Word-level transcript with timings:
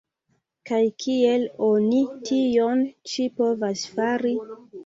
Kaj 0.69 0.79
kiel 1.03 1.45
oni 1.69 2.01
tion 2.31 2.83
ĉi 3.13 3.29
povas 3.43 3.89
fari? 3.97 4.37